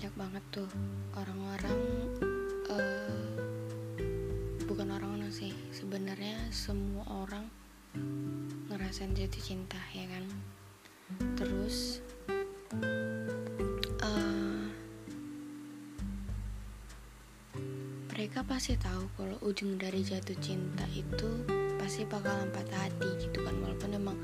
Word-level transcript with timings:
banyak 0.00 0.16
banget 0.16 0.44
tuh. 0.48 0.70
Orang-orang 1.12 1.80
uh, 2.72 3.36
bukan 4.64 4.96
orang-orang 4.96 5.28
sih. 5.28 5.52
Sebenarnya 5.76 6.40
semua 6.48 7.04
orang 7.04 7.44
ngerasain 8.72 9.12
jatuh 9.12 9.44
cinta 9.44 9.76
ya 9.92 10.08
kan? 10.08 10.24
Terus 11.36 12.00
uh, 14.00 14.64
mereka 18.08 18.40
pasti 18.48 18.80
tahu 18.80 19.04
kalau 19.20 19.36
ujung 19.44 19.76
dari 19.76 20.00
jatuh 20.00 20.40
cinta 20.40 20.88
itu 20.96 21.44
pasti 21.76 22.08
bakal 22.08 22.48
patah 22.56 22.88
hati 22.88 23.28
gitu 23.28 23.44
kan. 23.44 23.52
Walaupun 23.60 24.00
emang 24.00 24.16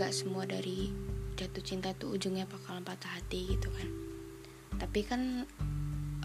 nggak 0.00 0.16
semua 0.16 0.48
dari 0.48 0.88
jatuh 1.36 1.60
cinta 1.60 1.92
tuh 1.92 2.16
ujungnya 2.16 2.48
bakal 2.48 2.80
patah 2.80 3.20
hati 3.20 3.52
gitu 3.52 3.68
kan 3.68 4.09
tapi 4.80 5.04
kan 5.04 5.44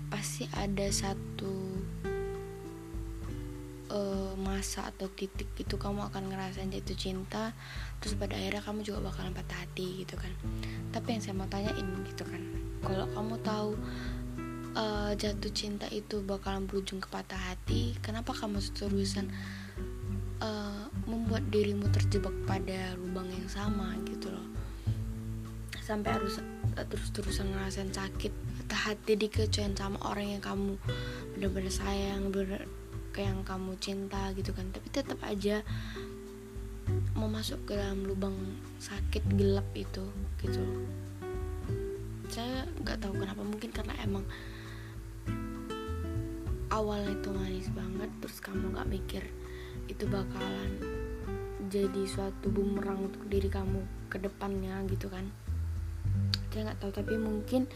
pasti 0.07 0.47
ada 0.55 0.87
satu 0.87 1.53
uh, 3.91 4.31
masa 4.39 4.87
atau 4.87 5.11
titik 5.11 5.51
itu 5.59 5.75
kamu 5.75 6.07
akan 6.07 6.31
ngerasain 6.31 6.71
jatuh 6.71 6.95
cinta 6.95 7.51
terus 7.99 8.15
pada 8.15 8.39
akhirnya 8.39 8.63
kamu 8.63 8.87
juga 8.87 9.11
bakalan 9.11 9.35
patah 9.35 9.59
hati 9.59 10.07
gitu 10.07 10.15
kan. 10.15 10.31
Tapi 10.95 11.19
yang 11.19 11.21
saya 11.21 11.35
mau 11.35 11.51
tanyain 11.51 11.87
gitu 12.07 12.23
kan 12.23 12.41
kalau 12.85 13.05
kamu 13.11 13.35
tahu 13.41 13.69
uh, 14.77 15.11
jatuh 15.17 15.51
cinta 15.51 15.89
itu 15.89 16.21
bakalan 16.21 16.69
berujung 16.69 17.01
ke 17.01 17.09
patah 17.09 17.39
hati 17.39 17.97
kenapa 18.03 18.35
kamu 18.35 18.61
terusan 18.75 19.31
uh, 20.43 20.85
membuat 21.09 21.47
dirimu 21.49 21.89
terjebak 21.89 22.33
pada 22.45 22.93
lubang 22.99 23.25
yang 23.31 23.49
sama 23.49 23.97
gitu 24.05 24.29
loh 24.29 24.45
sampai 25.85 26.17
harus 26.17 26.41
terus-terusan 26.73 27.53
ngerasain 27.53 27.93
sakit. 27.93 28.33
Hati 28.73 29.13
dikecewain 29.17 29.77
sama 29.77 30.01
orang 30.01 30.37
yang 30.37 30.43
kamu 30.43 30.81
benar-benar 31.37 31.73
sayang 31.73 32.33
bener 32.33 32.65
kayak 33.13 33.31
yang 33.31 33.41
kamu 33.45 33.71
cinta 33.77 34.33
gitu 34.33 34.49
kan. 34.57 34.65
Tapi 34.73 34.87
tetap 34.89 35.21
aja 35.21 35.61
mau 37.13 37.29
masuk 37.29 37.69
ke 37.69 37.77
dalam 37.77 38.01
lubang 38.09 38.33
sakit 38.81 39.21
gelap 39.37 39.69
itu 39.77 40.05
gitu. 40.41 40.65
Saya 42.33 42.65
nggak 42.81 43.05
tahu 43.05 43.13
kenapa 43.21 43.45
mungkin 43.45 43.69
karena 43.69 43.93
emang 44.01 44.25
awalnya 46.75 47.15
itu 47.15 47.29
manis 47.31 47.71
banget 47.71 48.09
terus 48.19 48.43
kamu 48.43 48.75
nggak 48.75 48.89
mikir 48.91 49.23
itu 49.87 50.03
bakalan 50.11 50.71
jadi 51.71 52.03
suatu 52.03 52.51
bumerang 52.51 53.07
untuk 53.07 53.23
diri 53.31 53.47
kamu 53.47 53.79
ke 54.11 54.19
depannya 54.19 54.83
gitu 54.91 55.07
kan 55.07 55.23
saya 56.55 56.71
nggak 56.71 56.79
tahu 56.79 56.91
tapi 56.95 57.19
mungkin 57.19 57.67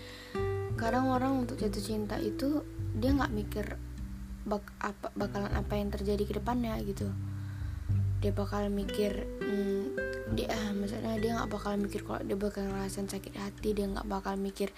kadang 0.80 1.12
orang 1.12 1.44
untuk 1.44 1.60
jatuh 1.60 1.84
cinta 1.84 2.16
itu 2.16 2.64
dia 2.96 3.12
nggak 3.12 3.36
mikir 3.36 3.76
bak 4.48 4.64
apa 4.80 5.12
bakalan 5.20 5.52
apa 5.52 5.76
yang 5.76 5.92
terjadi 5.92 6.24
ke 6.24 6.34
depannya 6.40 6.80
gitu. 6.88 7.12
Dia 8.24 8.32
bakal 8.32 8.72
mikir 8.72 9.28
hmm, 9.44 9.84
dia 10.32 10.48
ah, 10.56 10.72
misalnya 10.72 11.20
dia 11.20 11.36
nggak 11.36 11.52
bakal 11.52 11.76
mikir 11.76 12.08
kalau 12.08 12.24
dia 12.24 12.40
bakal 12.40 12.64
ngerasain 12.72 13.12
sakit 13.12 13.36
hati 13.36 13.76
dia 13.76 13.84
nggak 13.92 14.08
bakal 14.08 14.40
mikir 14.40 14.72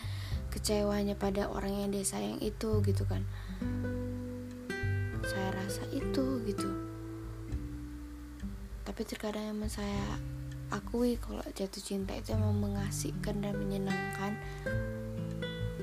kecewanya 0.49 1.13
pada 1.13 1.45
orang 1.45 1.85
yang 1.85 1.89
dia 1.93 2.01
sayang 2.01 2.41
itu 2.41 2.81
gitu 2.81 3.05
kan. 3.05 3.21
Saya 5.21 5.53
rasa 5.53 5.85
itu 5.93 6.41
gitu. 6.49 6.69
Tapi 8.81 9.01
terkadang 9.05 9.53
emang 9.53 9.69
saya 9.69 10.17
akui 10.71 11.19
kalau 11.19 11.43
jatuh 11.51 11.83
cinta 11.83 12.15
itu 12.15 12.31
emang 12.31 12.55
mengasihkan 12.57 13.43
dan 13.43 13.53
menyenangkan. 13.59 14.39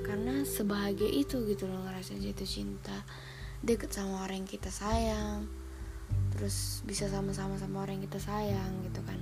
Karena 0.03 0.43
sebahagia 0.49 1.09
itu 1.13 1.45
gitu 1.45 1.69
loh 1.69 1.85
ngerasain 1.85 2.25
jatuh 2.25 2.49
cinta. 2.49 3.05
Deket 3.61 3.93
sama 3.93 4.25
orang 4.25 4.43
yang 4.45 4.51
kita 4.51 4.73
sayang. 4.73 5.45
Terus 6.33 6.81
bisa 6.89 7.07
sama-sama 7.13 7.61
sama 7.61 7.85
orang 7.85 8.01
yang 8.01 8.09
kita 8.09 8.21
sayang 8.25 8.73
gitu 8.89 9.05
kan. 9.05 9.21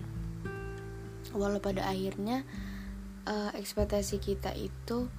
Walau 1.35 1.59
pada 1.59 1.85
akhirnya 1.91 2.47
uh, 3.27 3.51
ekspektasi 3.59 4.23
kita 4.23 4.55
itu 4.55 5.11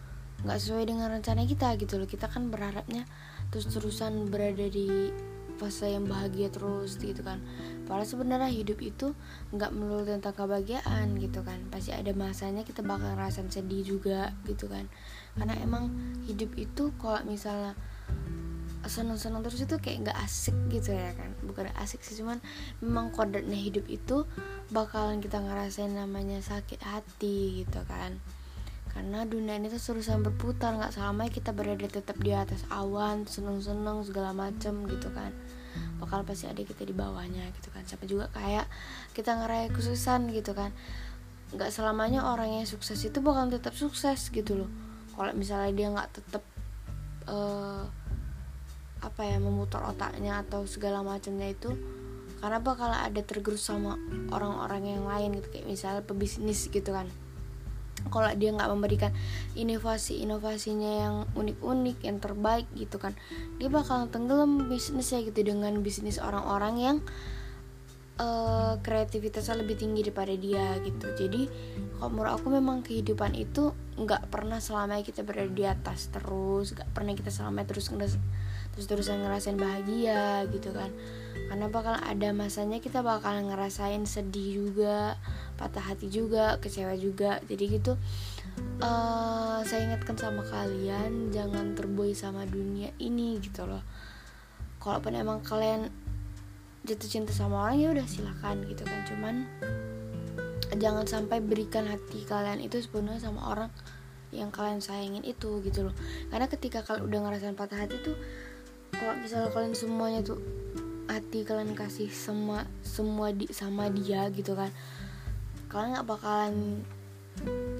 nggak 0.47 0.57
sesuai 0.57 0.88
dengan 0.88 1.11
rencana 1.11 1.44
kita 1.44 1.75
gitu 1.75 2.00
loh. 2.00 2.07
Kita 2.07 2.31
kan 2.31 2.47
berharapnya 2.47 3.03
terus-terusan 3.51 4.31
berada 4.31 4.66
di 4.71 5.11
fase 5.57 5.91
yang 5.91 6.06
bahagia 6.06 6.47
terus 6.53 6.95
gitu 7.01 7.22
kan. 7.25 7.41
Padahal 7.90 8.06
sebenarnya 8.06 8.50
hidup 8.53 8.79
itu 8.79 9.18
nggak 9.51 9.73
melulu 9.73 10.06
tentang 10.06 10.38
kebahagiaan 10.38 11.18
gitu 11.18 11.41
kan. 11.41 11.57
Pasti 11.73 11.91
ada 11.91 12.13
masanya 12.13 12.62
kita 12.63 12.85
bakal 12.85 13.18
ngerasain 13.18 13.50
sedih 13.50 13.84
juga 13.84 14.31
gitu 14.45 14.69
kan. 14.69 14.85
Karena 15.35 15.57
emang 15.59 15.90
hidup 16.29 16.53
itu 16.56 16.94
kalau 17.01 17.22
misalnya 17.25 17.73
seneng-seneng 18.88 19.44
terus 19.44 19.59
itu 19.59 19.75
kayak 19.84 20.07
nggak 20.07 20.19
asik 20.23 20.56
gitu 20.69 20.95
ya 20.95 21.12
kan. 21.18 21.34
Bukan 21.44 21.74
asik 21.75 22.06
sih 22.06 22.22
cuman 22.22 22.39
memang 22.79 23.12
kodratnya 23.12 23.57
hidup 23.57 23.84
itu 23.89 24.24
bakalan 24.72 25.19
kita 25.19 25.41
ngerasain 25.41 25.91
namanya 25.91 26.39
sakit 26.39 26.79
hati 26.84 27.66
gitu 27.66 27.81
kan 27.88 28.19
karena 28.97 29.29
dunia 29.29 29.61
ini 29.61 29.69
tuh 29.69 29.77
terusan 29.77 30.25
berputar 30.25 30.73
nggak 30.73 30.89
selamanya 30.89 31.29
kita 31.29 31.53
berada 31.53 31.85
tetap 31.85 32.17
di 32.17 32.33
atas 32.33 32.65
awan 32.73 33.29
seneng-seneng 33.29 34.01
segala 34.01 34.33
macem 34.33 34.89
gitu 34.89 35.13
kan. 35.13 35.29
Bakal 36.01 36.25
pasti 36.25 36.49
ada 36.49 36.57
kita 36.65 36.81
di 36.81 36.97
bawahnya 36.97 37.45
gitu 37.61 37.69
kan. 37.69 37.85
Sampai 37.85 38.09
juga 38.09 38.25
kayak 38.33 38.65
kita 39.13 39.37
ngerayain 39.37 39.69
kesuksesan 39.69 40.33
gitu 40.33 40.57
kan. 40.57 40.73
Nggak 41.53 41.69
selamanya 41.69 42.25
orang 42.25 42.57
yang 42.57 42.65
sukses 42.65 42.97
itu 43.05 43.21
bakal 43.21 43.53
tetap 43.53 43.77
sukses 43.77 44.33
gitu 44.33 44.65
loh. 44.65 44.69
Kalau 45.13 45.29
misalnya 45.37 45.77
dia 45.77 45.87
nggak 45.93 46.09
tetap 46.17 46.41
uh, 47.29 47.85
apa 49.05 49.21
ya 49.29 49.37
memutar 49.37 49.85
otaknya 49.85 50.41
atau 50.41 50.65
segala 50.65 51.05
macamnya 51.05 51.53
itu 51.53 51.69
karena 52.41 52.57
bakal 52.57 52.89
ada 52.89 53.21
tergerus 53.21 53.61
sama 53.61 53.93
orang-orang 54.33 54.97
yang 54.97 55.05
lain 55.05 55.37
gitu. 55.37 55.53
Kayak 55.53 55.69
misalnya 55.69 56.01
pebisnis 56.01 56.65
gitu 56.73 56.89
kan 56.89 57.05
kalau 58.09 58.31
dia 58.35 58.53
nggak 58.53 58.69
memberikan 58.72 59.12
inovasi-inovasinya 59.53 60.91
yang 61.03 61.16
unik-unik 61.35 61.97
yang 62.03 62.18
terbaik 62.18 62.68
gitu 62.73 62.97
kan. 62.97 63.13
Dia 63.62 63.69
bakal 63.72 64.09
tenggelam 64.09 64.68
bisnisnya 64.68 65.23
gitu 65.23 65.44
dengan 65.44 65.79
bisnis 65.81 66.18
orang-orang 66.18 66.75
yang 66.78 66.97
uh, 68.22 68.78
kreativitasnya 68.81 69.62
lebih 69.62 69.78
tinggi 69.78 70.06
daripada 70.06 70.34
dia 70.34 70.78
gitu. 70.84 71.07
Jadi 71.13 71.47
kalau 71.97 72.09
menurut 72.13 72.34
aku 72.38 72.47
memang 72.53 72.81
kehidupan 72.85 73.34
itu 73.38 73.73
nggak 73.97 74.29
pernah 74.29 74.62
selamanya 74.62 75.01
kita 75.01 75.25
berada 75.25 75.50
di 75.50 75.66
atas 75.66 76.13
terus 76.13 76.74
nggak 76.78 76.89
pernah 76.94 77.18
kita 77.18 77.34
selamanya 77.34 77.74
terus 77.74 77.89
terus 78.77 78.85
terusan 78.85 79.25
ngerasain 79.25 79.57
bahagia 79.57 80.45
gitu 80.53 80.69
kan. 80.69 80.93
Karena 81.49 81.65
bakal 81.65 81.97
ada 81.97 82.29
masanya 82.29 82.77
kita 82.77 83.01
bakal 83.01 83.41
ngerasain 83.49 84.05
sedih 84.05 84.61
juga 84.69 85.17
patah 85.57 85.81
hati 85.81 86.13
juga 86.13 86.61
kecewa 86.61 86.93
juga. 86.93 87.41
Jadi 87.49 87.81
gitu 87.81 87.97
uh, 88.85 89.59
saya 89.65 89.89
ingatkan 89.89 90.13
sama 90.13 90.45
kalian 90.45 91.33
jangan 91.33 91.73
terbuai 91.73 92.13
sama 92.13 92.45
dunia 92.45 92.93
ini 93.01 93.41
gitu 93.41 93.65
loh. 93.65 93.81
Kalaupun 94.77 95.17
emang 95.17 95.41
kalian 95.41 95.89
jatuh 96.88 97.09
cinta 97.09 97.33
sama 97.33 97.67
orang 97.67 97.77
ya 97.81 97.89
udah 97.97 98.07
silakan 98.07 98.63
gitu 98.69 98.85
kan. 98.85 99.01
Cuman 99.09 99.35
jangan 100.77 101.09
sampai 101.09 101.41
berikan 101.41 101.89
hati 101.89 102.21
kalian 102.27 102.61
itu 102.61 102.77
sepenuhnya 102.77 103.17
sama 103.17 103.49
orang 103.49 103.71
yang 104.35 104.51
kalian 104.51 104.83
sayangin 104.83 105.23
itu 105.23 105.63
gitu 105.63 105.88
loh. 105.88 105.95
Karena 106.29 106.47
ketika 106.51 106.83
kalian 106.83 107.07
udah 107.07 107.19
ngerasain 107.27 107.55
patah 107.57 107.79
hati 107.88 107.97
tuh 108.03 108.15
kalau 108.97 109.13
misalnya 109.21 109.49
kalian 109.53 109.75
semuanya 109.77 110.19
tuh 110.25 110.39
hati 111.07 111.47
kalian 111.47 111.71
kasih 111.77 112.11
semua 112.11 112.67
semua 112.83 113.31
di 113.31 113.47
sama 113.49 113.88
dia 113.88 114.27
gitu 114.33 114.57
kan 114.57 114.69
kalian 115.71 115.95
nggak 115.95 116.07
bakalan 116.07 116.83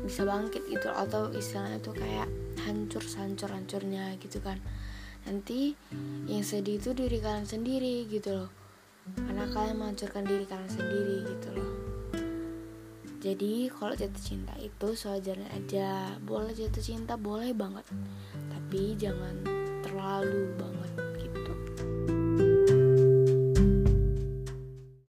bisa 0.06 0.24
bangkit 0.24 0.64
gitu 0.70 0.88
atau 0.94 1.34
istilahnya 1.34 1.82
tuh 1.82 1.96
kayak 1.98 2.30
hancur 2.64 3.04
hancur 3.18 3.50
hancurnya 3.52 4.16
gitu 4.22 4.40
kan. 4.44 4.60
Nanti 5.28 5.76
yang 6.28 6.44
sedih 6.44 6.80
itu 6.80 6.96
diri 6.96 7.20
kalian 7.20 7.48
sendiri 7.48 8.08
gitu 8.08 8.44
loh. 8.44 8.50
Karena 9.16 9.48
kalian 9.52 9.76
menghancurkan 9.80 10.24
diri 10.24 10.46
kalian 10.48 10.72
sendiri 10.72 11.18
gitu 11.28 11.50
loh. 11.56 11.72
Jadi 13.18 13.68
kalau 13.74 13.98
jatuh 13.98 14.24
cinta 14.24 14.54
itu 14.60 14.88
sewajarnya 14.96 15.50
aja. 15.52 16.16
Boleh 16.24 16.56
jatuh 16.56 16.84
cinta 16.84 17.20
boleh 17.20 17.52
banget. 17.52 17.84
Tapi 18.48 18.96
jangan 18.96 19.67
terlalu 19.88 20.52
banget 20.60 20.92